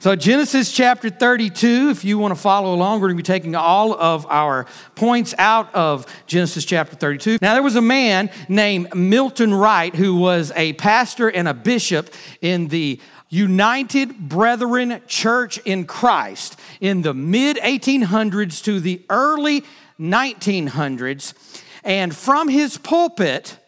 [0.00, 3.56] So, Genesis chapter 32, if you want to follow along, we're going to be taking
[3.56, 7.38] all of our points out of Genesis chapter 32.
[7.42, 12.14] Now, there was a man named Milton Wright who was a pastor and a bishop
[12.40, 19.64] in the United Brethren Church in Christ in the mid 1800s to the early
[19.98, 21.34] 1900s.
[21.82, 23.58] And from his pulpit,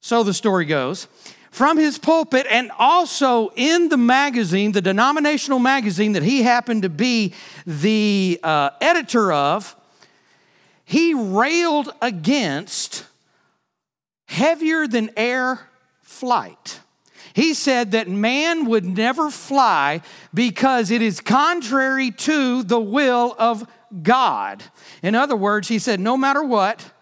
[0.00, 1.08] so the story goes,
[1.58, 6.88] from his pulpit and also in the magazine, the denominational magazine that he happened to
[6.88, 7.34] be
[7.66, 9.74] the uh, editor of,
[10.84, 13.04] he railed against
[14.26, 15.68] heavier than air
[16.00, 16.78] flight.
[17.32, 23.68] He said that man would never fly because it is contrary to the will of
[24.04, 24.62] God.
[25.02, 26.92] In other words, he said, no matter what,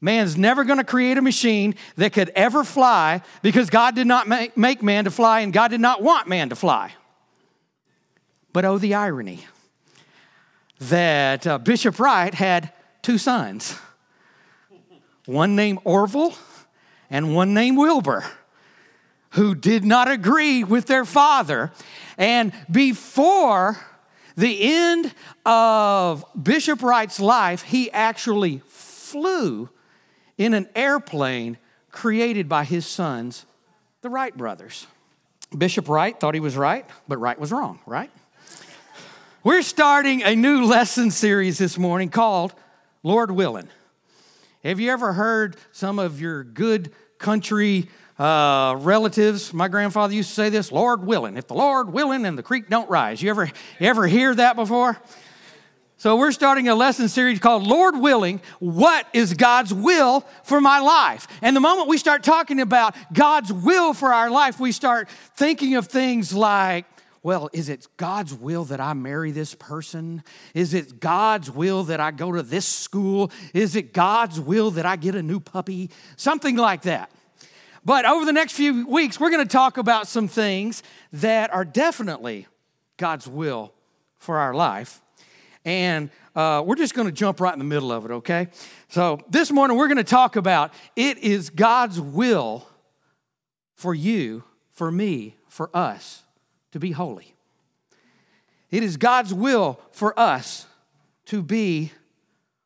[0.00, 4.28] Man's never going to create a machine that could ever fly because God did not
[4.28, 6.92] make, make man to fly and God did not want man to fly.
[8.52, 9.44] But oh, the irony
[10.80, 13.76] that uh, Bishop Wright had two sons
[15.26, 16.34] one named Orville
[17.10, 18.24] and one named Wilbur,
[19.30, 21.70] who did not agree with their father.
[22.16, 23.78] And before
[24.36, 25.12] the end
[25.44, 29.68] of Bishop Wright's life, he actually flew
[30.38, 31.58] in an airplane
[31.90, 33.44] created by his sons,
[34.00, 34.86] the Wright brothers.
[35.56, 38.10] Bishop Wright thought he was right, but Wright was wrong, right?
[39.42, 42.54] We're starting a new lesson series this morning called
[43.02, 43.68] Lord Willing.
[44.62, 49.52] Have you ever heard some of your good country uh, relatives?
[49.54, 51.36] My grandfather used to say this Lord willing.
[51.36, 53.22] If the Lord willing and the creek don't rise.
[53.22, 53.50] You ever,
[53.80, 55.00] ever hear that before?
[56.00, 60.78] So, we're starting a lesson series called Lord Willing, What is God's Will for My
[60.78, 61.26] Life?
[61.42, 65.74] And the moment we start talking about God's will for our life, we start thinking
[65.74, 66.84] of things like,
[67.24, 70.22] well, is it God's will that I marry this person?
[70.54, 73.32] Is it God's will that I go to this school?
[73.52, 75.90] Is it God's will that I get a new puppy?
[76.16, 77.10] Something like that.
[77.84, 81.64] But over the next few weeks, we're going to talk about some things that are
[81.64, 82.46] definitely
[82.98, 83.74] God's will
[84.16, 85.02] for our life
[85.68, 88.48] and uh, we're just going to jump right in the middle of it, okay?
[88.88, 92.66] So this morning we're going to talk about it is God's will
[93.74, 96.22] for you, for me, for us
[96.72, 97.34] to be holy.
[98.70, 100.66] It is God's will for us
[101.26, 101.92] to be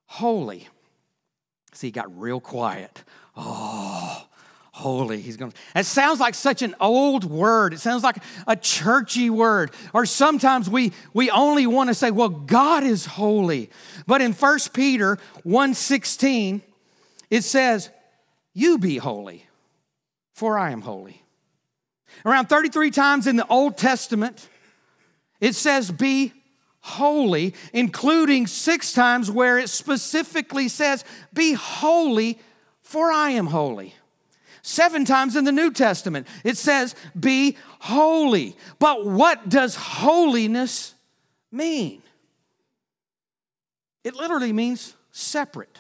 [0.07, 0.69] holy.
[1.73, 3.03] See, he got real quiet.
[3.37, 4.29] Oh,
[4.83, 5.21] holy.
[5.21, 5.59] He's going to.
[5.77, 7.73] It sounds like such an old word.
[7.73, 8.17] It sounds like
[8.47, 9.71] a churchy word.
[9.95, 13.71] Or sometimes we, we only want to say, well, God is holy.
[14.07, 16.61] But in 1 Peter 1:16,
[17.31, 17.91] it says,
[18.53, 19.47] You be holy,
[20.35, 21.23] for I am holy.
[22.27, 24.49] Around 33 times in the Old Testament,
[25.41, 26.33] it says, Be
[26.81, 32.39] holy, including six times where it specifically says, Be holy,
[32.83, 33.95] for I am holy.
[34.63, 38.57] Seven times in the New Testament, it says, Be holy.
[38.79, 40.95] But what does holiness
[41.51, 42.01] mean?
[44.05, 45.79] It literally means separate,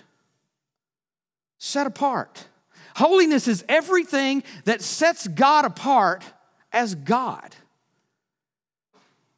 [1.58, 2.46] set apart.
[2.96, 6.24] Holiness is everything that sets God apart
[6.72, 7.54] as God.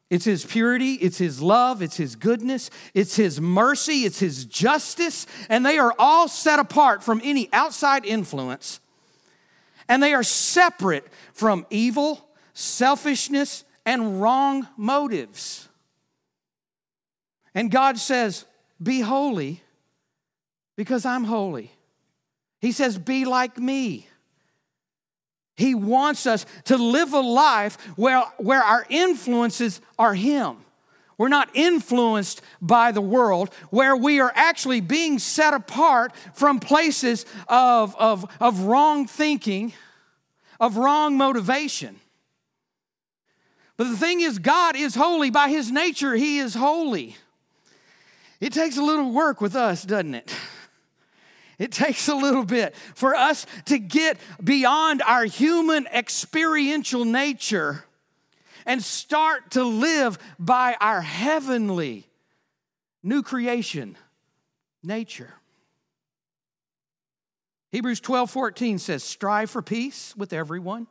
[0.09, 5.27] It's His purity, it's His love, it's His goodness, it's His mercy, it's His justice,
[5.51, 8.81] and they are all set apart from any outside influence
[9.89, 15.69] and they are separate from evil, selfishness, and wrong motives.
[17.55, 18.45] And God says,
[18.83, 19.63] Be holy
[20.77, 21.73] because I'm holy.
[22.61, 24.09] He says, Be like me.
[25.57, 30.57] He wants us to live a life where, where our influences are Him.
[31.17, 37.25] We're not influenced by the world, where we are actually being set apart from places
[37.49, 39.73] of, of, of wrong thinking,
[40.59, 42.01] of wrong motivation.
[43.77, 45.31] But the thing is, God is holy.
[45.31, 47.17] By His nature, He is holy.
[48.41, 50.35] It takes a little work with us, doesn't it?
[51.59, 57.85] It takes a little bit for us to get beyond our human experiential nature
[58.67, 62.09] and start to live by our heavenly
[63.03, 63.97] new creation
[64.83, 65.35] nature.
[67.71, 70.87] Hebrews 12 14 says, Strive for peace with everyone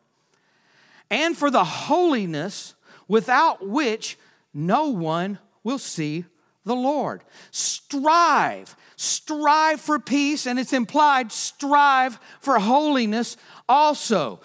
[1.10, 2.76] and for the holiness
[3.08, 4.18] without which
[4.54, 6.26] no one will see
[6.66, 7.24] the Lord.
[7.52, 13.38] Strive, strive for peace, and it's implied strive for holiness
[13.68, 14.42] also.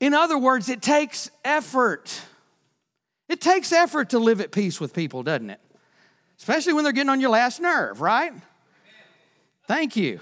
[0.00, 2.22] In other words, it takes effort.
[3.30, 5.60] It takes effort to live at peace with people, doesn't it?
[6.36, 8.32] Especially when they're getting on your last nerve, right?
[9.68, 10.18] Thank you.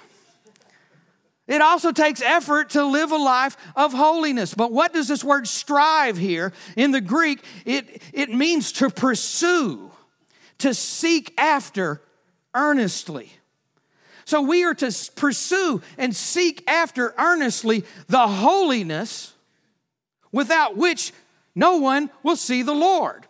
[1.47, 4.53] It also takes effort to live a life of holiness.
[4.53, 7.43] But what does this word strive here in the Greek?
[7.65, 9.91] It, it means to pursue,
[10.59, 12.03] to seek after
[12.55, 13.33] earnestly.
[14.27, 19.33] So we are to pursue and seek after earnestly the holiness
[20.31, 21.15] without which
[21.55, 23.27] no one will see the Lord.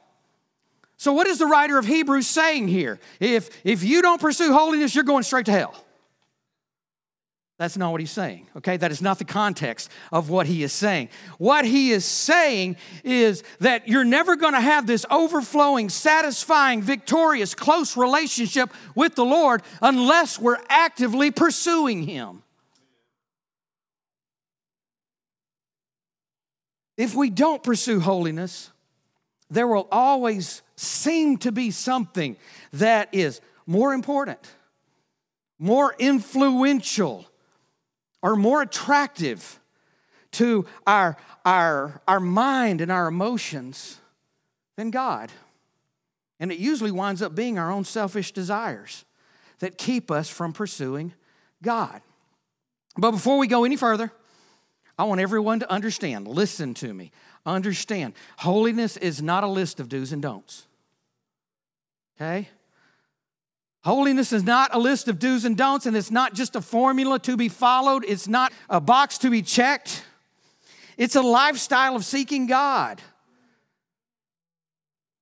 [0.96, 2.98] So, what is the writer of Hebrews saying here?
[3.20, 5.84] If, if you don't pursue holiness, you're going straight to hell.
[7.58, 8.76] That's not what he's saying, okay?
[8.76, 11.08] That is not the context of what he is saying.
[11.38, 17.96] What he is saying is that you're never gonna have this overflowing, satisfying, victorious, close
[17.96, 22.44] relationship with the Lord unless we're actively pursuing him.
[26.98, 28.70] If we don't pursue holiness,
[29.48, 32.36] there will always seem to be something
[32.72, 34.40] that is more important,
[35.58, 37.24] more influential,
[38.20, 39.60] or more attractive
[40.32, 43.98] to our, our, our mind and our emotions
[44.76, 45.30] than God.
[46.40, 49.04] And it usually winds up being our own selfish desires
[49.60, 51.14] that keep us from pursuing
[51.62, 52.00] God.
[52.96, 54.12] But before we go any further,
[54.98, 57.12] I want everyone to understand, listen to me,
[57.46, 58.14] understand.
[58.38, 60.66] Holiness is not a list of do's and don'ts.
[62.16, 62.48] Okay?
[63.84, 67.20] Holiness is not a list of do's and don'ts, and it's not just a formula
[67.20, 70.04] to be followed, it's not a box to be checked.
[70.96, 73.00] It's a lifestyle of seeking God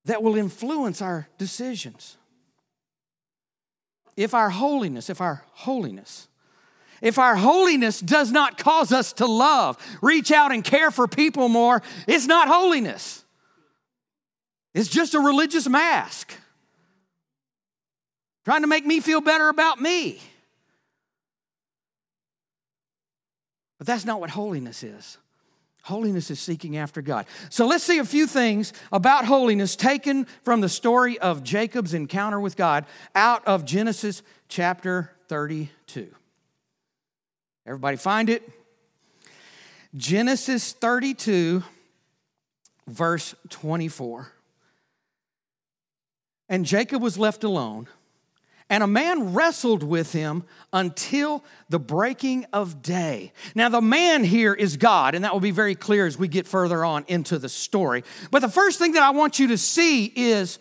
[0.07, 2.17] that will influence our decisions.
[4.17, 6.29] If our holiness, if our holiness,
[7.03, 11.49] if our holiness does not cause us to love, reach out and care for people
[11.49, 13.25] more, it's not holiness.
[14.75, 16.33] It's just a religious mask
[18.45, 20.21] trying to make me feel better about me.
[23.79, 25.19] But that's not what holiness is.
[25.83, 27.27] Holiness is seeking after God.
[27.49, 32.41] So let's see a few things about holiness taken from the story of Jacob's encounter
[32.41, 36.09] with God out of Genesis chapter 32.
[37.67, 38.49] Everybody find it?
[39.95, 41.63] Genesis 32,
[42.87, 44.33] verse 24.
[46.49, 47.89] And Jacob was left alone
[48.69, 53.33] and a man wrestled with him until the breaking of day.
[53.55, 56.49] Now, the man here is God, and that will be very clear as we get
[56.49, 58.03] further on into the story.
[58.31, 60.59] But the first thing that I want you to see is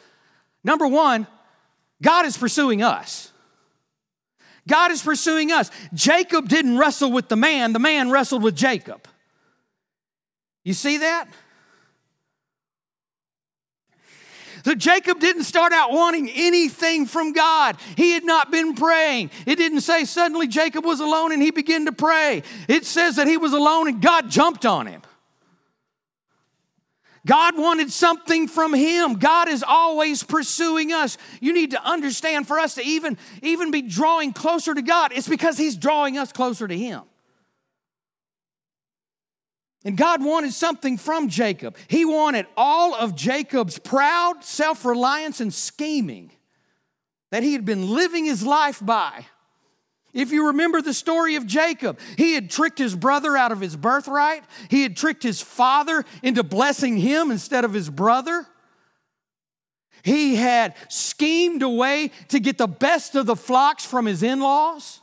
[0.64, 1.26] number one,
[2.02, 3.32] God is pursuing us.
[4.68, 5.70] God is pursuing us.
[5.94, 9.08] Jacob didn't wrestle with the man, the man wrestled with Jacob.
[10.64, 11.28] You see that?
[14.66, 17.78] So Jacob didn't start out wanting anything from God.
[17.96, 19.30] He had not been praying.
[19.46, 22.42] It didn't say suddenly Jacob was alone and he began to pray.
[22.68, 25.04] It says that he was alone and God jumped on him.
[27.26, 29.16] God wanted something from him.
[29.16, 31.18] God is always pursuing us.
[31.42, 35.28] You need to understand for us to even, even be drawing closer to God, it's
[35.28, 37.02] because he's drawing us closer to him.
[39.84, 41.78] And God wanted something from Jacob.
[41.88, 46.32] He wanted all of Jacob's proud self reliance and scheming
[47.32, 49.26] that he had been living his life by.
[50.16, 53.76] If you remember the story of Jacob, he had tricked his brother out of his
[53.76, 58.48] birthright, he had tricked his father into blessing him instead of his brother.
[60.04, 64.40] He had schemed a way to get the best of the flocks from his in
[64.40, 65.02] laws.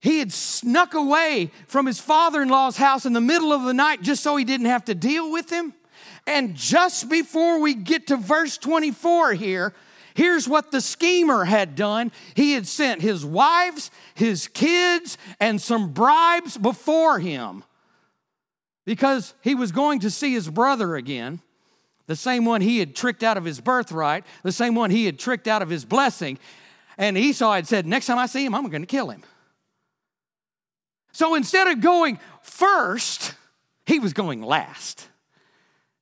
[0.00, 3.74] He had snuck away from his father in law's house in the middle of the
[3.74, 5.74] night just so he didn't have to deal with him.
[6.24, 9.74] And just before we get to verse 24 here,
[10.18, 15.92] here's what the schemer had done he had sent his wives, his kids, and some
[15.92, 17.62] bribes before him
[18.84, 21.40] because he was going to see his brother again.
[22.06, 25.20] The same one he had tricked out of his birthright, the same one he had
[25.20, 26.38] tricked out of his blessing.
[26.96, 29.22] And Esau had said, Next time I see him, I'm going to kill him.
[31.12, 33.34] So instead of going first,
[33.86, 35.06] he was going last.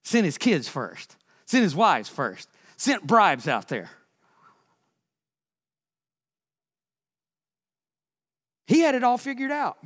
[0.05, 3.91] Sent his kids first, sent his wives first, sent bribes out there.
[8.67, 9.79] He had it all figured out.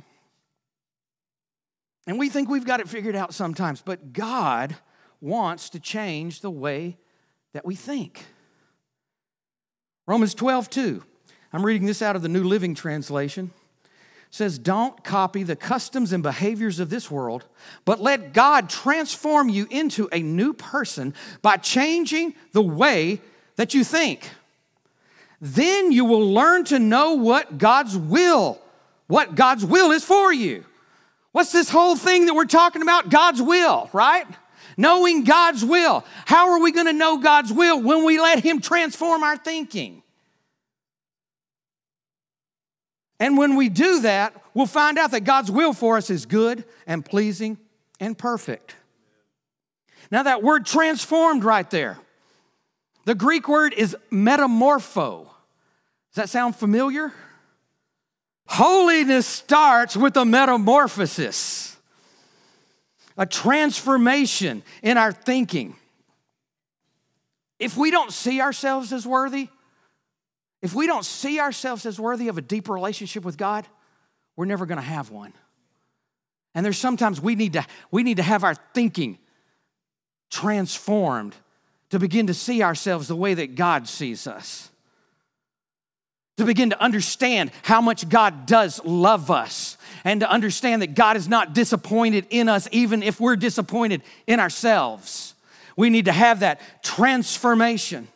[2.07, 4.75] And we think we've got it figured out sometimes, but God
[5.19, 6.97] wants to change the way
[7.53, 8.25] that we think.
[10.07, 11.03] Romans 12, 2.
[11.53, 13.51] I'm reading this out of the New Living Translation.
[14.29, 17.45] says, Don't copy the customs and behaviors of this world,
[17.85, 23.21] but let God transform you into a new person by changing the way
[23.57, 24.29] that you think.
[25.41, 28.60] Then you will learn to know what God's will,
[29.11, 30.63] what God's will is for you.
[31.33, 33.09] What's this whole thing that we're talking about?
[33.09, 34.25] God's will, right?
[34.77, 36.05] Knowing God's will.
[36.25, 40.01] How are we going to know God's will when we let Him transform our thinking?
[43.19, 46.63] And when we do that, we'll find out that God's will for us is good
[46.87, 47.57] and pleasing
[47.99, 48.77] and perfect.
[50.09, 51.99] Now, that word transformed right there,
[53.03, 55.25] the Greek word is metamorpho.
[55.25, 57.11] Does that sound familiar?
[58.53, 61.77] Holiness starts with a metamorphosis,
[63.17, 65.77] a transformation in our thinking.
[67.59, 69.47] If we don't see ourselves as worthy,
[70.61, 73.65] if we don't see ourselves as worthy of a deep relationship with God,
[74.35, 75.31] we're never going to have one.
[76.53, 79.17] And there's sometimes we need to we need to have our thinking
[80.29, 81.37] transformed
[81.91, 84.70] to begin to see ourselves the way that God sees us.
[86.37, 91.17] To begin to understand how much God does love us and to understand that God
[91.17, 95.35] is not disappointed in us even if we're disappointed in ourselves.
[95.75, 98.07] We need to have that transformation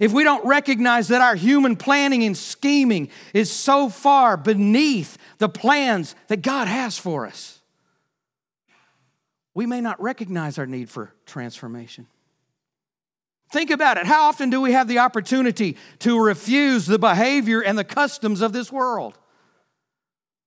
[0.00, 5.48] if we don't recognize that our human planning and scheming is so far beneath the
[5.48, 7.60] plans that God has for us,
[9.52, 12.06] we may not recognize our need for transformation.
[13.50, 14.06] Think about it.
[14.06, 18.52] How often do we have the opportunity to refuse the behavior and the customs of
[18.52, 19.18] this world?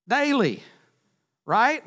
[0.07, 0.63] Daily,
[1.45, 1.83] right?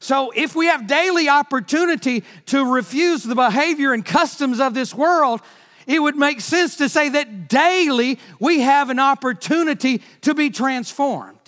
[0.00, 5.40] So, if we have daily opportunity to refuse the behavior and customs of this world,
[5.86, 11.38] it would make sense to say that daily we have an opportunity to be transformed.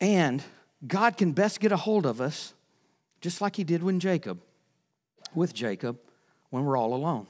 [0.00, 0.42] And
[0.86, 2.54] God can best get a hold of us
[3.20, 4.40] just like he did when Jacob,
[5.34, 5.98] with Jacob,
[6.50, 7.26] when we're all alone.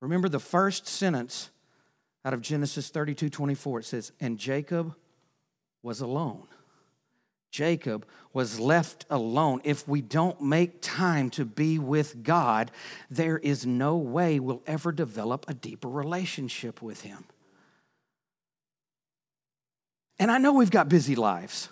[0.00, 1.50] Remember the first sentence
[2.24, 4.94] out of Genesis 32 24, it says, And Jacob
[5.82, 6.46] was alone.
[7.50, 9.60] Jacob was left alone.
[9.64, 12.70] If we don't make time to be with God,
[13.10, 17.24] there is no way we'll ever develop a deeper relationship with Him.
[20.20, 21.70] And I know we've got busy lives.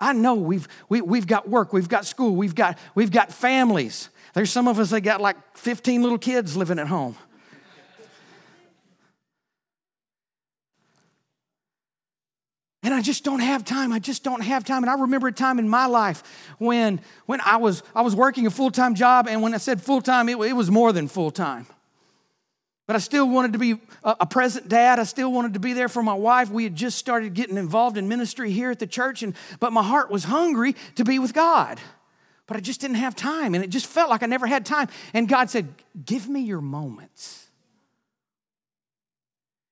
[0.00, 3.12] I know we've, we, have we have got work, we've got school, we've got, we've
[3.12, 4.08] got families.
[4.32, 7.16] There's some of us that got like 15 little kids living at home.
[12.82, 13.92] And I just don't have time.
[13.92, 14.82] I just don't have time.
[14.82, 16.22] And I remember a time in my life
[16.58, 19.80] when, when I, was, I was working a full time job, and when I said
[19.80, 21.66] full time, it, it was more than full time.
[22.86, 24.98] But I still wanted to be a, present dad.
[24.98, 26.50] I still wanted to be there for my wife.
[26.50, 29.82] We had just started getting involved in ministry here at the church, and, but my
[29.82, 31.80] heart was hungry to be with God.
[32.46, 34.88] But I just didn't have time, and it just felt like I never had time.
[35.14, 35.68] And God said,
[36.04, 37.46] Give me your moments.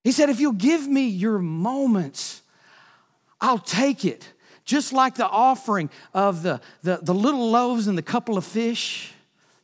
[0.04, 2.40] He said, If you'll give me your moments,
[3.42, 4.26] I'll take it.
[4.64, 9.12] Just like the offering of the, the, the little loaves and the couple of fish.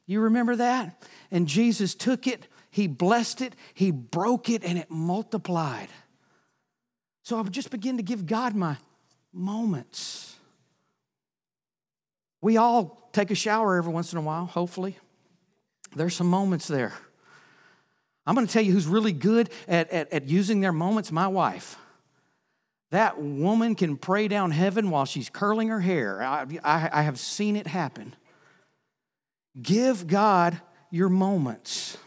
[0.07, 1.03] You remember that?
[1.31, 5.89] And Jesus took it, he blessed it, he broke it, and it multiplied.
[7.23, 8.77] So I would just begin to give God my
[9.33, 10.37] moments.
[12.41, 14.97] We all take a shower every once in a while, hopefully.
[15.95, 16.93] There's some moments there.
[18.27, 21.29] I'm going to tell you who's really good at, at, at using their moments my
[21.29, 21.77] wife.
[22.91, 26.23] That woman can pray down heaven while she's curling her hair.
[26.23, 28.15] I, I, I have seen it happen.
[29.61, 30.61] Give God
[30.91, 31.99] your moments.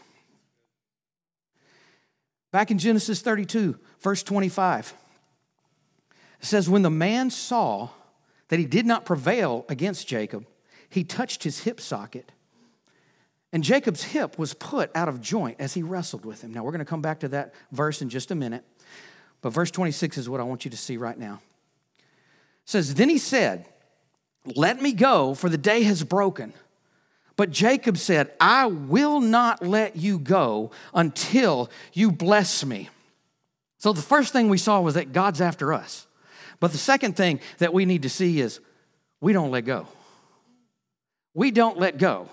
[2.52, 4.94] Back in Genesis 32, verse 25,
[6.40, 7.88] it says, When the man saw
[8.48, 10.46] that he did not prevail against Jacob,
[10.88, 12.30] he touched his hip socket.
[13.54, 16.52] And Jacob's hip was put out of joint as he wrestled with him.
[16.52, 18.64] Now, we're going to come back to that verse in just a minute.
[19.40, 21.40] But verse 26 is what I want you to see right now.
[21.98, 22.04] It
[22.66, 23.66] says, Then he said,
[24.44, 26.52] Let me go, for the day has broken.
[27.36, 32.90] But Jacob said, I will not let you go until you bless me.
[33.78, 36.06] So the first thing we saw was that God's after us.
[36.60, 38.60] But the second thing that we need to see is
[39.20, 39.88] we don't let go.
[41.34, 42.28] We don't let go.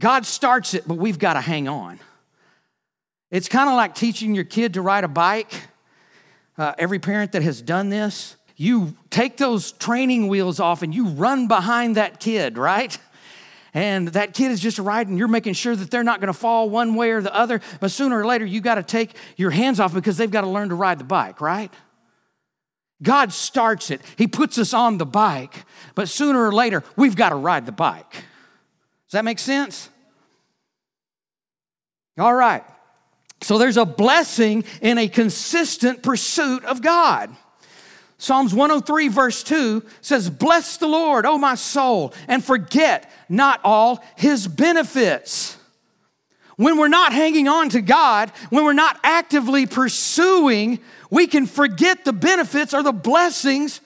[0.00, 2.00] God starts it, but we've got to hang on.
[3.30, 5.52] It's kind of like teaching your kid to ride a bike.
[6.58, 11.08] Uh, every parent that has done this, you take those training wheels off and you
[11.08, 12.98] run behind that kid, right?
[13.72, 16.68] And that kid is just riding, you're making sure that they're not going to fall
[16.68, 17.60] one way or the other.
[17.78, 20.48] But sooner or later, you got to take your hands off because they've got to
[20.48, 21.72] learn to ride the bike, right?
[23.02, 27.30] God starts it, He puts us on the bike, but sooner or later, we've got
[27.30, 28.12] to ride the bike.
[28.12, 29.88] Does that make sense?
[32.18, 32.62] All right.
[33.42, 37.34] So there's a blessing in a consistent pursuit of God.
[38.20, 44.04] Psalms 103, verse 2 says, Bless the Lord, O my soul, and forget not all
[44.14, 45.56] his benefits.
[46.56, 52.04] When we're not hanging on to God, when we're not actively pursuing, we can forget
[52.04, 53.80] the benefits or the blessings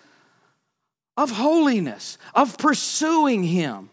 [1.17, 3.89] of holiness, of pursuing Him.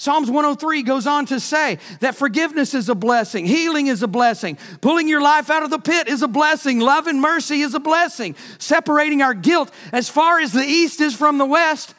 [0.00, 4.56] Psalms 103 goes on to say that forgiveness is a blessing, healing is a blessing,
[4.80, 7.80] pulling your life out of the pit is a blessing, love and mercy is a
[7.80, 11.96] blessing, separating our guilt as far as the east is from the west,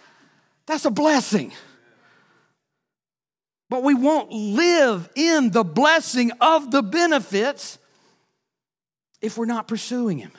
[0.65, 1.51] that's a blessing.
[3.69, 7.79] But we won't live in the blessing of the benefits
[9.21, 10.31] if we're not pursuing Him.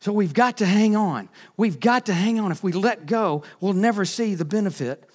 [0.00, 1.28] So we've got to hang on.
[1.58, 2.50] We've got to hang on.
[2.50, 5.08] If we let go, we'll never see the benefit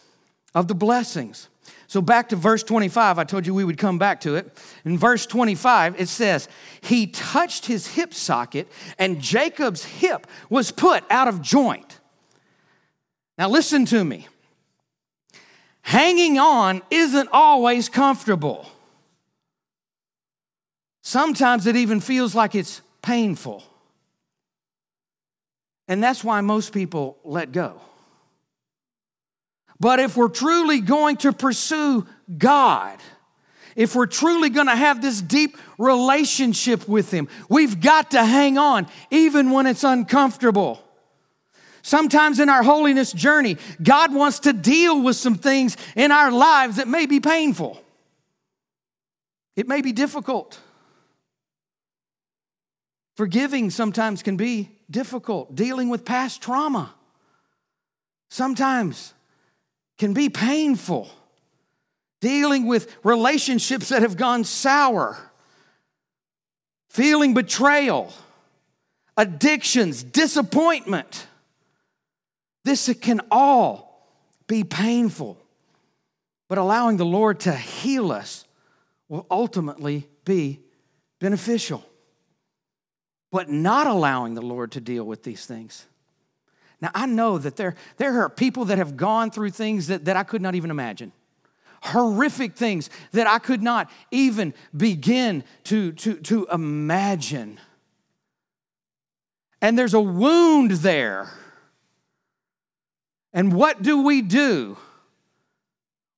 [0.57, 1.49] of the blessings.
[1.85, 4.57] So back to verse 25, I told you we would come back to it.
[4.83, 6.49] In verse 25, it says,
[6.81, 11.99] He touched his hip socket, and Jacob's hip was put out of joint.
[13.37, 14.27] Now listen to me.
[15.83, 18.67] Hanging on isn't always comfortable.
[21.03, 23.63] Sometimes it even feels like it's painful.
[25.87, 27.79] And that's why most people let go.
[29.79, 32.07] But if we're truly going to pursue
[32.37, 32.99] God,
[33.75, 38.57] if we're truly going to have this deep relationship with Him, we've got to hang
[38.57, 40.83] on, even when it's uncomfortable.
[41.83, 46.77] Sometimes in our holiness journey, God wants to deal with some things in our lives
[46.77, 47.81] that may be painful.
[49.55, 50.59] It may be difficult.
[53.15, 55.55] Forgiving sometimes can be difficult.
[55.55, 56.93] Dealing with past trauma
[58.29, 59.13] sometimes
[59.97, 61.09] can be painful.
[62.19, 65.17] Dealing with relationships that have gone sour,
[66.89, 68.11] feeling betrayal,
[69.15, 71.27] addictions, disappointment.
[72.63, 74.09] This can all
[74.47, 75.37] be painful,
[76.47, 78.45] but allowing the Lord to heal us
[79.09, 80.61] will ultimately be
[81.19, 81.85] beneficial.
[83.31, 85.85] But not allowing the Lord to deal with these things
[86.81, 90.15] now, I know that there, there are people that have gone through things that, that
[90.15, 91.11] I could not even imagine.
[91.81, 97.59] Horrific things that I could not even begin to, to, to imagine.
[99.61, 101.31] And there's a wound there.
[103.33, 104.77] And what do we do?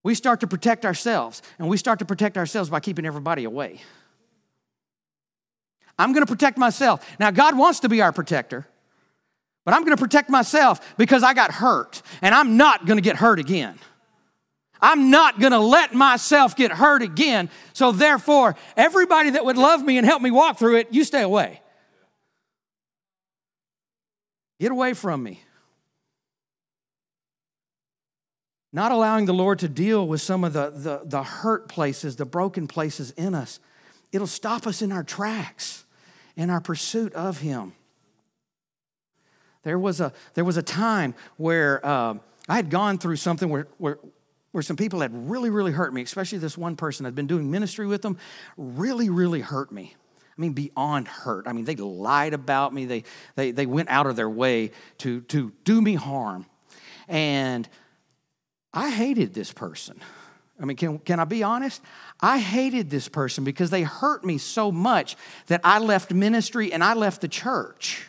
[0.03, 3.81] We start to protect ourselves, and we start to protect ourselves by keeping everybody away.
[5.97, 7.05] I'm gonna protect myself.
[7.19, 8.65] Now, God wants to be our protector.
[9.69, 13.03] But I'm going to protect myself because I got hurt and I'm not going to
[13.03, 13.77] get hurt again.
[14.81, 17.51] I'm not going to let myself get hurt again.
[17.73, 21.21] So, therefore, everybody that would love me and help me walk through it, you stay
[21.21, 21.61] away.
[24.59, 25.43] Get away from me.
[28.73, 32.25] Not allowing the Lord to deal with some of the, the, the hurt places, the
[32.25, 33.59] broken places in us,
[34.11, 35.85] it'll stop us in our tracks
[36.35, 37.75] in our pursuit of Him.
[39.63, 42.15] There was a, there was a time where uh,
[42.47, 43.99] I had gone through something where, where,
[44.51, 47.05] where some people had really, really hurt me, especially this one person.
[47.05, 48.17] I'd been doing ministry with them,
[48.57, 49.95] really, really hurt me.
[50.37, 51.47] I mean, beyond hurt.
[51.47, 52.85] I mean, they lied about me.
[52.85, 53.03] They,
[53.35, 56.45] they, they went out of their way to, to do me harm.
[57.09, 57.67] And
[58.73, 59.99] I hated this person.
[60.61, 61.81] I mean, can, can I be honest?
[62.21, 65.17] I hated this person because they hurt me so much
[65.47, 68.05] that I left ministry and I left the church.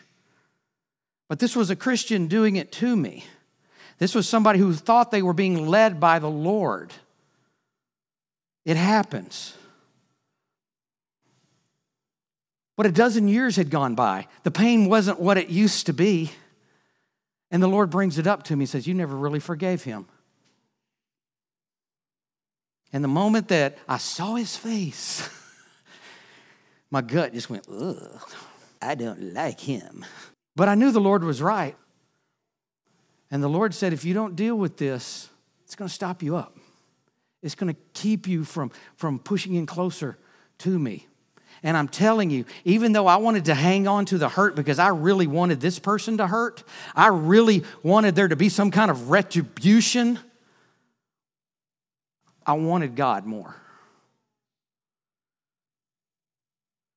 [1.31, 3.25] But this was a Christian doing it to me.
[3.99, 6.93] This was somebody who thought they were being led by the Lord.
[8.65, 9.57] It happens.
[12.77, 14.27] But a dozen years had gone by.
[14.43, 16.33] The pain wasn't what it used to be.
[17.53, 20.07] And the Lord brings it up to me and says, You never really forgave him.
[22.93, 25.31] And the moment that I saw his face,
[26.91, 28.21] my gut just went, Ugh,
[28.83, 30.05] I don't like him.
[30.61, 31.75] But I knew the Lord was right.
[33.31, 35.31] And the Lord said, if you don't deal with this,
[35.65, 36.55] it's going to stop you up.
[37.43, 40.19] It's going to keep you from, from pushing in closer
[40.59, 41.07] to me.
[41.63, 44.79] And I'm telling you, even though I wanted to hang on to the hurt because
[44.79, 46.63] I really wanted this person to hurt,
[46.95, 50.19] I really wanted there to be some kind of retribution.
[52.45, 53.57] I wanted God more.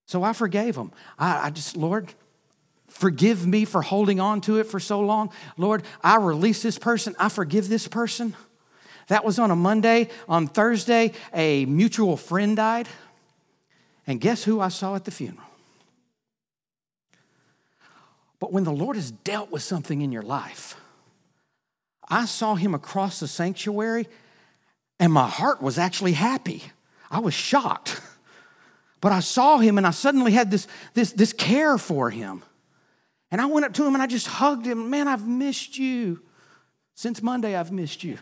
[0.06, 0.92] So I forgave him.
[1.18, 2.14] I, I just, Lord,
[2.94, 5.32] forgive me for holding on to it for so long.
[5.58, 7.16] Lord, I release this person.
[7.20, 8.36] I forgive this person.
[9.08, 10.10] That was on a Monday.
[10.30, 12.88] On Thursday, a mutual friend died.
[14.06, 15.48] And guess who I saw at the funeral?
[18.40, 20.76] But when the Lord has dealt with something in your life,
[22.08, 24.08] I saw him across the sanctuary
[25.00, 26.64] and my heart was actually happy.
[27.10, 28.00] I was shocked.
[29.02, 32.42] But I saw him and I suddenly had this, this, this care for him.
[33.34, 34.92] And I went up to him and I just hugged him.
[34.92, 36.22] Man, I've missed you.
[36.94, 38.20] Since Monday, I've missed you.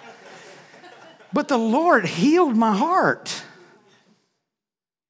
[1.34, 3.42] but the Lord healed my heart.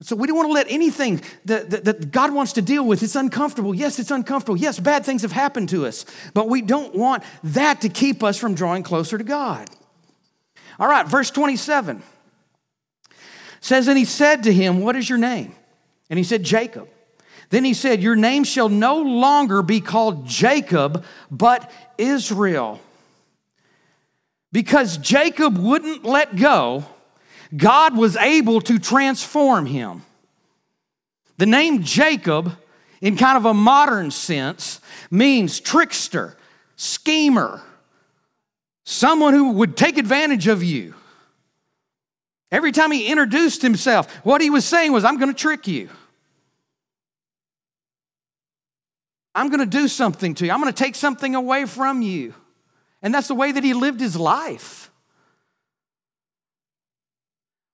[0.01, 3.03] So we don't want to let anything that, that, that, God wants to deal with.
[3.03, 3.73] It's uncomfortable.
[3.73, 4.57] Yes, it's uncomfortable.
[4.57, 6.05] Yes, bad things have happened to us.
[6.33, 9.69] But we don't want that to keep us from drawing closer to God.
[10.77, 12.03] All right, verse 27
[13.61, 15.55] says, And he said to him, What is your name?
[16.09, 16.89] And he said, Jacob.
[17.51, 22.79] Then he said, Your name shall no longer be called Jacob, but Israel.
[24.51, 26.85] Because Jacob wouldn't let go
[27.55, 30.03] God was able to transform him.
[31.37, 32.55] The name Jacob,
[33.01, 36.37] in kind of a modern sense, means trickster,
[36.75, 37.61] schemer,
[38.83, 40.93] someone who would take advantage of you.
[42.51, 45.89] Every time he introduced himself, what he was saying was, I'm going to trick you.
[49.33, 50.51] I'm going to do something to you.
[50.51, 52.33] I'm going to take something away from you.
[53.01, 54.91] And that's the way that he lived his life.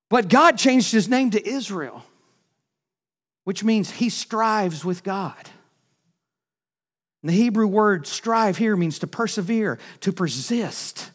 [0.09, 2.05] But God changed his name to Israel,
[3.43, 5.49] which means he strives with God.
[7.21, 11.11] And the Hebrew word strive here means to persevere, to persist,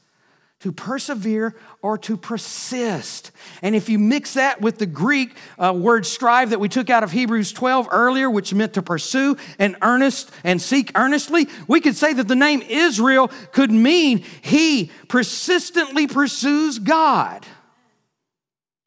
[0.62, 3.32] to persevere or to persist.
[3.62, 7.02] And if you mix that with the Greek uh, word strive that we took out
[7.02, 11.96] of Hebrews 12 earlier, which meant to pursue and earnest and seek earnestly, we could
[11.96, 17.44] say that the name Israel could mean he persistently pursues God.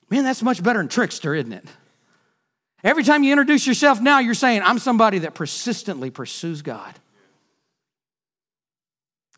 [0.10, 1.66] Man, that's much better than trickster, isn't it?
[2.86, 6.94] Every time you introduce yourself now, you're saying, I'm somebody that persistently pursues God.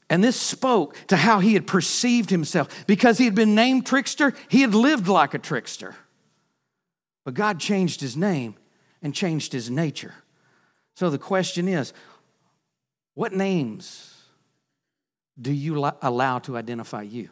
[0.09, 2.87] And this spoke to how he had perceived himself.
[2.87, 5.95] Because he had been named trickster, he had lived like a trickster.
[7.25, 8.55] But God changed his name
[9.01, 10.13] and changed his nature.
[10.95, 11.93] So the question is
[13.15, 14.15] what names
[15.39, 17.29] do you allow to identify you?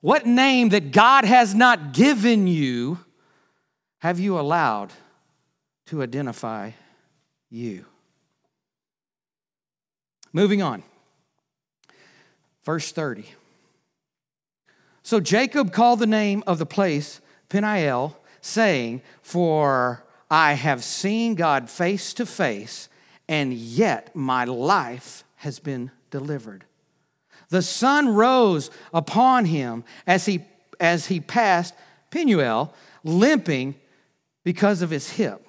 [0.00, 2.98] What name that God has not given you
[3.98, 4.92] have you allowed
[5.86, 6.72] to identify
[7.48, 7.86] you?
[10.34, 10.82] Moving on.
[12.64, 13.24] Verse 30.
[15.02, 21.70] So Jacob called the name of the place Peniel, saying, For I have seen God
[21.70, 22.88] face to face,
[23.28, 26.64] and yet my life has been delivered.
[27.50, 30.40] The sun rose upon him as he,
[30.80, 31.74] as he passed
[32.10, 33.76] Penuel, limping
[34.42, 35.46] because of his hip.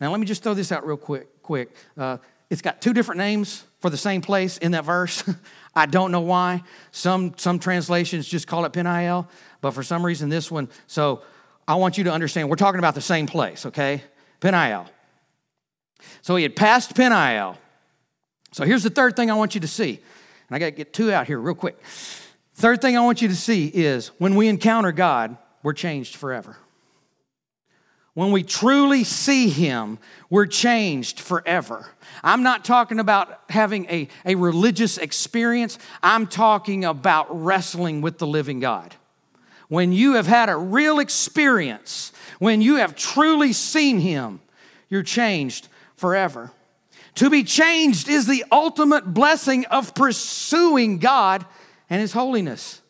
[0.00, 1.42] Now, let me just throw this out real quick.
[1.42, 1.76] quick.
[1.96, 2.16] Uh,
[2.50, 5.22] it's got two different names for the same place in that verse.
[5.76, 6.64] I don't know why.
[6.90, 9.28] Some, some translations just call it Peniel,
[9.60, 10.68] but for some reason, this one.
[10.88, 11.22] So
[11.68, 14.02] I want you to understand we're talking about the same place, okay?
[14.40, 14.86] Peniel.
[16.22, 17.56] So he had passed Peniel.
[18.50, 20.00] So here's the third thing I want you to see
[20.48, 21.80] and I got to get two out here real quick.
[22.54, 26.56] Third thing I want you to see is when we encounter God, we're changed forever.
[28.16, 29.98] When we truly see Him,
[30.30, 31.86] we're changed forever.
[32.24, 38.26] I'm not talking about having a, a religious experience, I'm talking about wrestling with the
[38.26, 38.94] living God.
[39.68, 44.40] When you have had a real experience, when you have truly seen Him,
[44.88, 46.52] you're changed forever.
[47.16, 51.44] To be changed is the ultimate blessing of pursuing God
[51.90, 52.80] and His holiness.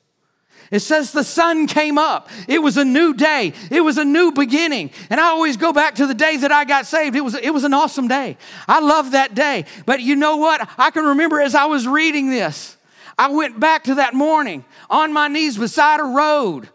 [0.71, 2.29] It says the sun came up.
[2.49, 3.53] It was a new day.
[3.71, 4.91] It was a new beginning.
[5.11, 7.15] And I always go back to the day that I got saved.
[7.15, 8.37] It was, it was an awesome day.
[8.67, 9.67] I love that day.
[9.85, 10.69] But you know what?
[10.79, 12.77] I can remember as I was reading this,
[13.19, 16.69] I went back to that morning on my knees beside a road,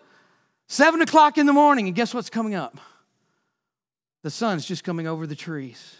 [0.68, 1.88] seven o'clock in the morning.
[1.88, 2.80] And guess what's coming up?
[4.24, 5.98] The sun's just coming over the trees.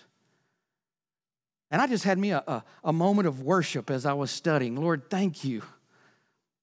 [1.72, 4.76] And I just had me a, a, a, moment of worship as I was studying.
[4.76, 5.64] Lord, thank you.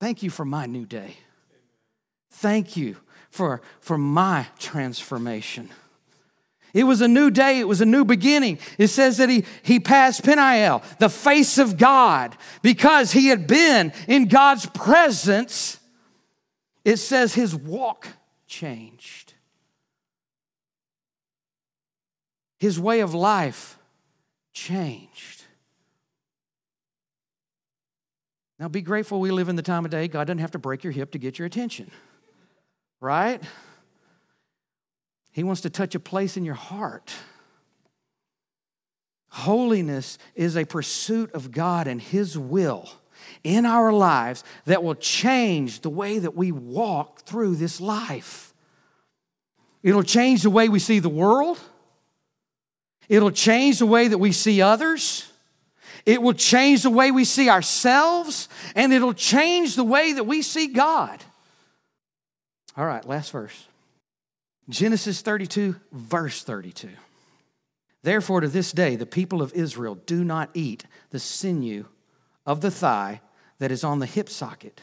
[0.01, 1.17] Thank you for my new day.
[2.31, 2.97] Thank you
[3.31, 5.71] for, for my transformation.
[6.75, 7.59] It was a new day.
[7.61, 8.59] It was a new beginning.
[8.77, 13.93] It says that he, he passed Peniel, the face of God, because he had been
[14.07, 15.81] in God's presence.
[16.85, 18.09] It says his walk
[18.47, 19.35] changed.
[22.59, 23.79] His way of life
[24.53, 25.38] changed.
[28.59, 30.83] Now be grateful we live in the time of day God doesn't have to break
[30.83, 31.90] your hip to get your attention.
[33.01, 33.42] Right?
[35.31, 37.14] He wants to touch a place in your heart.
[39.29, 42.90] Holiness is a pursuit of God and His will
[43.44, 48.53] in our lives that will change the way that we walk through this life.
[49.83, 51.61] It'll change the way we see the world.
[53.09, 55.28] It'll change the way that we see others.
[56.07, 58.49] It will change the way we see ourselves.
[58.75, 61.23] And it'll change the way that we see God.
[62.77, 63.67] All right, last verse.
[64.69, 66.91] Genesis 32, verse 32.
[68.03, 71.87] Therefore, to this day, the people of Israel do not eat the sinew
[72.47, 73.21] of the thigh
[73.59, 74.81] that is on the hip socket,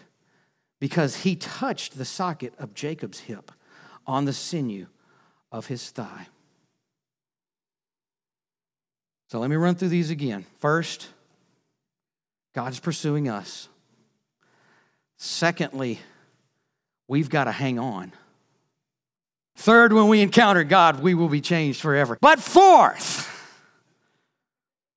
[0.82, 3.52] because he touched the socket of Jacob's hip
[4.06, 4.88] on the sinew
[5.52, 6.28] of his thigh.
[9.28, 10.46] So let me run through these again.
[10.60, 11.10] First,
[12.54, 13.68] God's pursuing us.
[15.18, 16.00] Secondly,
[17.08, 18.12] we've got to hang on.
[19.56, 22.18] Third, when we encounter God, we will be changed forever.
[22.22, 23.32] But fourth,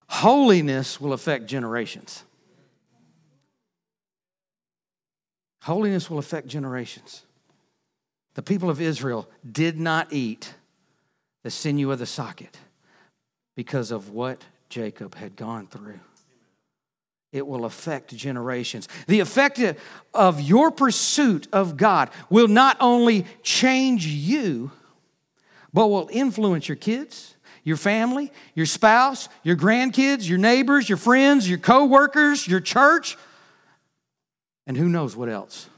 [0.09, 2.25] holiness will affect generations.
[5.63, 7.23] Holiness will affect generations.
[8.35, 10.55] The people of Israel did not eat
[11.43, 12.59] the sinew of the socket
[13.59, 15.99] because of what Jacob had gone through.
[17.33, 18.87] It will affect generations.
[19.09, 19.61] The effect
[20.15, 24.71] of your pursuit of God will not only change you,
[25.73, 31.49] but will influence your kids, your family, your spouse, your grandkids, your neighbors, your friends,
[31.49, 33.17] your co-workers, your church,
[34.69, 35.69] and who knows what else.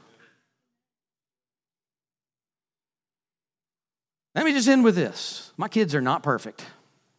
[4.35, 5.51] Let me just end with this.
[5.57, 6.63] My kids are not perfect.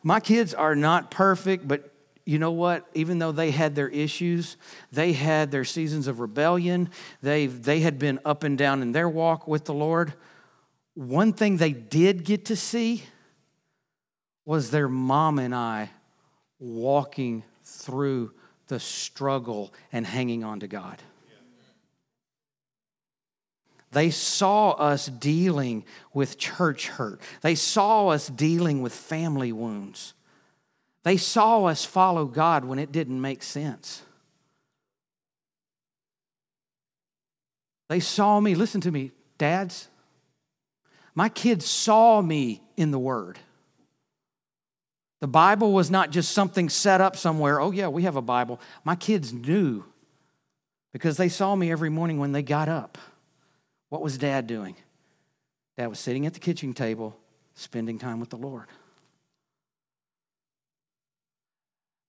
[0.03, 1.93] My kids are not perfect, but
[2.25, 2.87] you know what?
[2.95, 4.57] Even though they had their issues,
[4.93, 9.09] they had their seasons of rebellion, they, they had been up and down in their
[9.09, 10.15] walk with the Lord.
[10.95, 13.03] One thing they did get to see
[14.45, 15.91] was their mom and I
[16.59, 18.33] walking through
[18.69, 21.03] the struggle and hanging on to God.
[23.92, 27.20] They saw us dealing with church hurt.
[27.42, 30.14] They saw us dealing with family wounds.
[31.02, 34.02] They saw us follow God when it didn't make sense.
[37.88, 39.88] They saw me, listen to me, dads.
[41.14, 43.38] My kids saw me in the Word.
[45.20, 47.61] The Bible was not just something set up somewhere.
[47.61, 48.59] Oh, yeah, we have a Bible.
[48.85, 49.85] My kids knew
[50.92, 52.96] because they saw me every morning when they got up.
[53.92, 54.74] What was dad doing?
[55.76, 57.14] Dad was sitting at the kitchen table,
[57.52, 58.68] spending time with the Lord.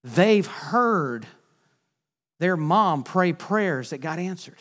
[0.02, 1.28] They've heard
[2.40, 4.60] their mom pray prayers that got answered.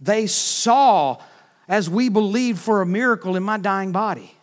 [0.00, 1.18] They saw
[1.68, 4.34] as we believed for a miracle in my dying body.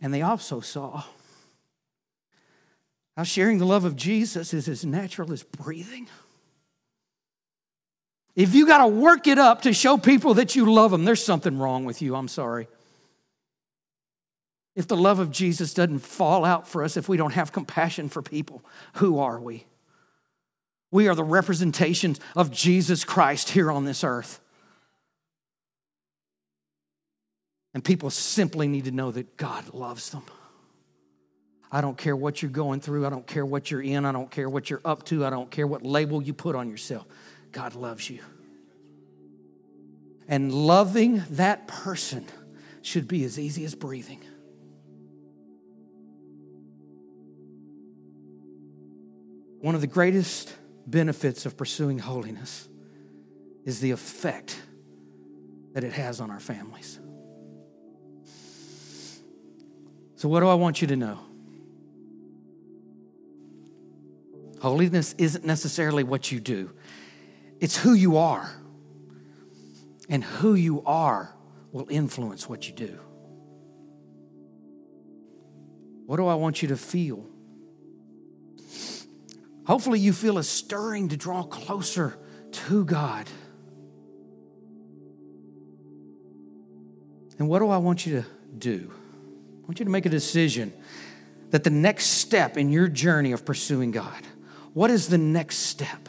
[0.00, 1.02] And they also saw
[3.16, 6.06] how sharing the love of Jesus is as natural as breathing.
[8.34, 11.22] If you got to work it up to show people that you love them, there's
[11.22, 12.14] something wrong with you.
[12.14, 12.68] I'm sorry.
[14.74, 18.08] If the love of Jesus doesn't fall out for us, if we don't have compassion
[18.08, 18.64] for people,
[18.94, 19.66] who are we?
[20.90, 24.40] We are the representations of Jesus Christ here on this earth.
[27.74, 30.22] And people simply need to know that God loves them.
[31.70, 33.06] I don't care what you're going through.
[33.06, 34.04] I don't care what you're in.
[34.04, 35.24] I don't care what you're up to.
[35.24, 37.06] I don't care what label you put on yourself.
[37.52, 38.20] God loves you.
[40.26, 42.26] And loving that person
[42.80, 44.20] should be as easy as breathing.
[49.60, 50.52] One of the greatest
[50.86, 52.68] benefits of pursuing holiness
[53.64, 54.60] is the effect
[55.72, 56.98] that it has on our families.
[60.16, 61.18] So, what do I want you to know?
[64.60, 66.70] Holiness isn't necessarily what you do,
[67.62, 68.50] it's who you are.
[70.08, 71.32] And who you are
[71.70, 72.98] will influence what you do.
[76.06, 77.24] What do I want you to feel?
[79.64, 82.18] Hopefully, you feel a stirring to draw closer
[82.50, 83.28] to God.
[87.38, 88.26] And what do I want you to
[88.58, 88.90] do?
[88.92, 90.72] I want you to make a decision
[91.50, 94.26] that the next step in your journey of pursuing God,
[94.74, 96.08] what is the next step?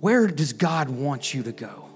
[0.00, 1.88] Where does God want you to go?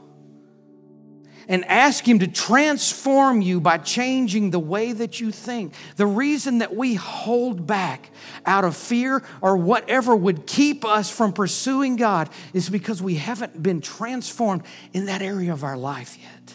[1.48, 5.74] and ask Him to transform you by changing the way that you think.
[5.96, 8.10] The reason that we hold back
[8.46, 13.62] out of fear or whatever would keep us from pursuing God is because we haven't
[13.62, 14.62] been transformed
[14.92, 16.54] in that area of our life yet.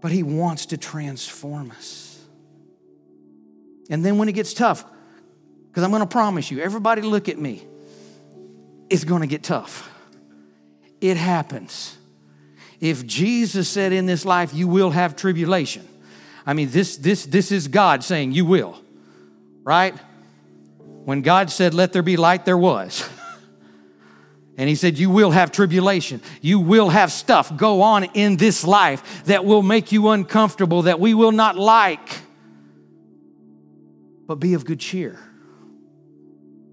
[0.00, 2.24] But He wants to transform us.
[3.90, 4.84] And then when it gets tough,
[5.68, 7.66] because I'm going to promise you, everybody look at me,
[8.90, 9.90] it's going to get tough.
[11.00, 11.98] It happens
[12.80, 15.86] if Jesus said in this life, you will have tribulation,
[16.46, 18.80] I mean, this, this, this is God saying, you will,
[19.64, 19.94] right?
[21.04, 23.08] When God said, let there be light, there was.
[24.58, 26.20] And he said, You will have tribulation.
[26.40, 30.98] You will have stuff go on in this life that will make you uncomfortable, that
[30.98, 32.18] we will not like.
[34.26, 35.16] But be of good cheer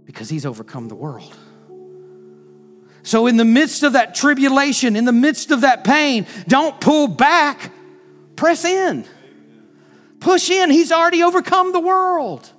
[0.03, 1.37] because he's overcome the world.
[3.05, 7.07] So, in the midst of that tribulation, in the midst of that pain, don't pull
[7.07, 7.71] back,
[8.35, 9.05] press in.
[10.19, 10.71] Push in.
[10.71, 12.51] He's already overcome the world.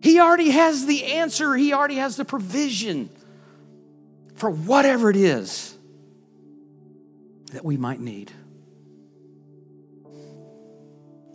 [0.00, 3.10] He already has the answer, He already has the provision
[4.36, 5.76] for whatever it is
[7.52, 8.32] that we might need.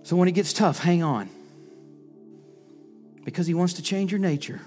[0.02, 1.30] So, when it gets tough, hang on
[3.24, 4.60] because He wants to change your nature.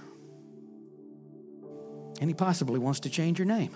[2.21, 3.71] And he possibly wants to change your name.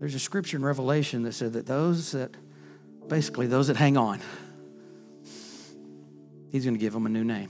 [0.00, 2.30] There's a scripture in Revelation that said that those that,
[3.08, 4.20] basically, those that hang on,
[6.50, 7.48] he's going to give them a new name.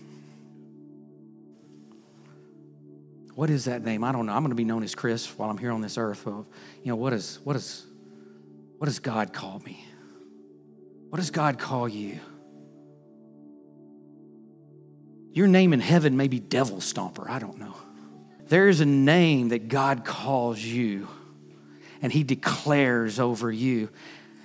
[3.34, 4.04] What is that name?
[4.04, 4.32] I don't know.
[4.32, 6.24] I'm going to be known as Chris while I'm here on this earth.
[6.24, 6.46] Well,
[6.82, 7.84] you know, what, is, what, is,
[8.78, 9.84] what does God call me?
[11.08, 12.20] What does God call you?
[15.34, 17.28] Your name in heaven may be Devil Stomper.
[17.28, 17.74] I don't know.
[18.46, 21.08] There is a name that God calls you
[22.00, 23.88] and He declares over you.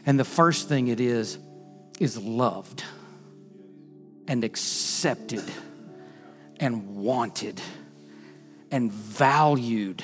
[0.08, 1.38] And the first thing it is,
[2.00, 2.84] is loved
[4.28, 5.44] and accepted
[6.60, 7.62] and wanted
[8.72, 10.04] and valued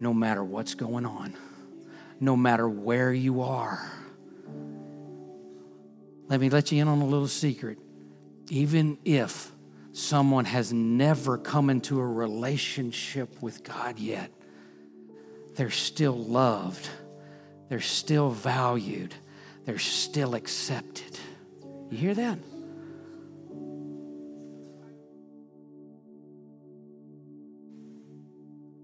[0.00, 1.36] no matter what's going on,
[2.18, 3.88] no matter where you are.
[6.26, 7.78] Let me let you in on a little secret
[8.50, 9.52] even if
[9.92, 14.30] someone has never come into a relationship with God yet,
[15.54, 16.88] they're still loved,
[17.68, 19.14] they're still valued,
[19.64, 21.18] they're still accepted.
[21.90, 22.38] You hear that?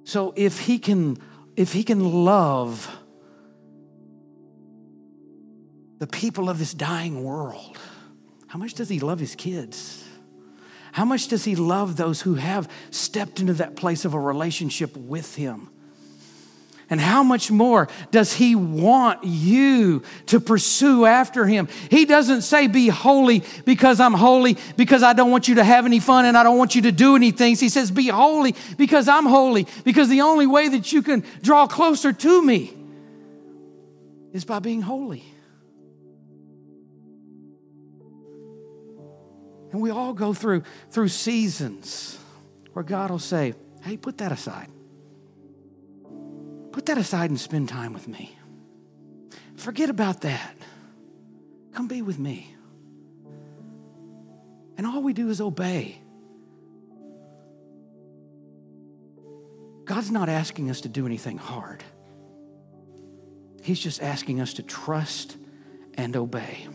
[0.04, 1.18] So if he can
[1.56, 2.94] if he can love
[5.98, 7.78] the people of this dying world
[8.48, 10.04] how much does he love his kids?
[10.92, 14.96] How much does he love those who have stepped into that place of a relationship
[14.96, 15.68] with him?
[16.88, 21.68] And how much more does he want you to pursue after him?
[21.90, 25.84] He doesn't say, Be holy because I'm holy, because I don't want you to have
[25.84, 27.56] any fun and I don't want you to do anything.
[27.56, 31.66] He says, Be holy because I'm holy, because the only way that you can draw
[31.66, 32.72] closer to me
[34.32, 35.24] is by being holy.
[39.76, 42.18] And we all go through through seasons
[42.72, 44.70] where God will say, "Hey, put that aside.
[46.72, 48.38] Put that aside and spend time with me.
[49.54, 50.56] Forget about that.
[51.72, 52.56] Come be with me."
[54.78, 56.00] And all we do is obey.
[59.84, 61.84] God's not asking us to do anything hard.
[63.62, 65.36] He's just asking us to trust
[65.98, 66.66] and obey.